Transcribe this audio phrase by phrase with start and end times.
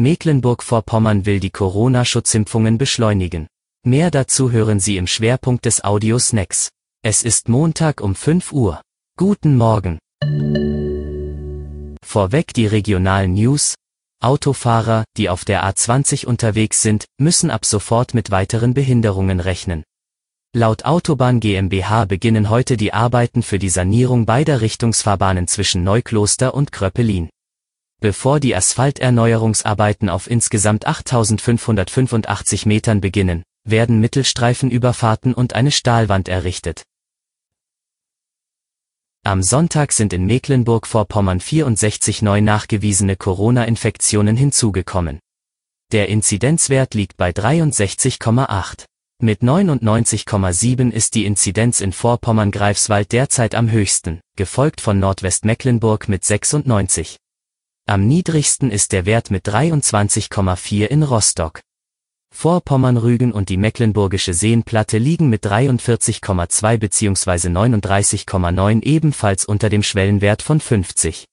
[0.00, 3.48] Mecklenburg-Vorpommern will die Corona-Schutzimpfungen beschleunigen.
[3.86, 6.70] Mehr dazu hören Sie im Schwerpunkt des Audiosnacks.
[7.02, 8.80] Es ist Montag um 5 Uhr.
[9.18, 9.98] Guten Morgen.
[12.02, 13.74] Vorweg die regionalen News.
[14.22, 19.84] Autofahrer, die auf der A20 unterwegs sind, müssen ab sofort mit weiteren Behinderungen rechnen.
[20.56, 26.72] Laut Autobahn GmbH beginnen heute die Arbeiten für die Sanierung beider Richtungsfahrbahnen zwischen Neukloster und
[26.72, 27.28] Kröppelin.
[28.00, 36.84] Bevor die Asphalterneuerungsarbeiten auf insgesamt 8585 Metern beginnen, werden Mittelstreifenüberfahrten und eine Stahlwand errichtet.
[39.22, 45.20] Am Sonntag sind in Mecklenburg-Vorpommern 64 neu nachgewiesene Corona-Infektionen hinzugekommen.
[45.92, 48.86] Der Inzidenzwert liegt bei 63,8.
[49.20, 57.18] Mit 99,7 ist die Inzidenz in Vorpommern-Greifswald derzeit am höchsten, gefolgt von Nordwestmecklenburg mit 96.
[57.86, 61.60] Am niedrigsten ist der Wert mit 23,4 in Rostock.
[62.32, 67.48] Vorpommern-Rügen und die Mecklenburgische Seenplatte liegen mit 43,2 bzw.
[67.48, 71.26] 39,9 ebenfalls unter dem Schwellenwert von 50.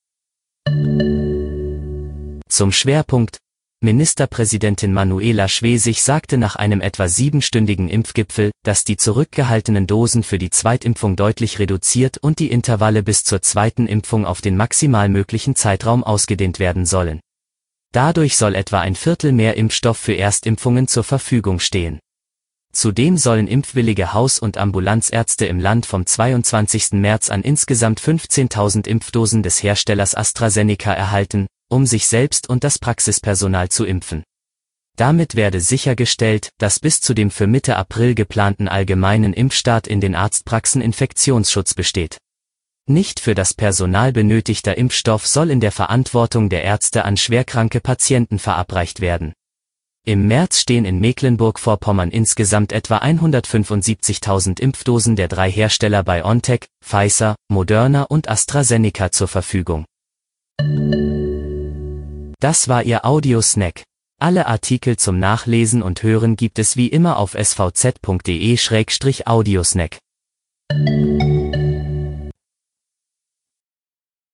[2.49, 3.37] Zum Schwerpunkt
[3.79, 10.49] Ministerpräsidentin Manuela Schwesig sagte nach einem etwa siebenstündigen Impfgipfel, dass die zurückgehaltenen Dosen für die
[10.49, 16.03] Zweitimpfung deutlich reduziert und die Intervalle bis zur zweiten Impfung auf den maximal möglichen Zeitraum
[16.03, 17.19] ausgedehnt werden sollen.
[17.93, 21.99] Dadurch soll etwa ein Viertel mehr Impfstoff für Erstimpfungen zur Verfügung stehen.
[22.73, 26.93] Zudem sollen impfwillige Haus- und Ambulanzärzte im Land vom 22.
[26.93, 33.69] März an insgesamt 15.000 Impfdosen des Herstellers AstraZeneca erhalten, um sich selbst und das Praxispersonal
[33.69, 34.23] zu impfen.
[34.97, 40.15] Damit werde sichergestellt, dass bis zu dem für Mitte April geplanten allgemeinen Impfstart in den
[40.15, 42.17] Arztpraxen Infektionsschutz besteht.
[42.89, 48.39] Nicht für das Personal benötigter Impfstoff soll in der Verantwortung der Ärzte an schwerkranke Patienten
[48.39, 49.33] verabreicht werden.
[50.05, 58.03] Im März stehen in Mecklenburg-Vorpommern insgesamt etwa 175.000 Impfdosen der drei Hersteller BioNTech, Pfizer, Moderna
[58.03, 59.85] und AstraZeneca zur Verfügung.
[62.39, 63.81] Das war Ihr Audiosnack.
[64.19, 69.97] Alle Artikel zum Nachlesen und Hören gibt es wie immer auf svz.de-audiosnack.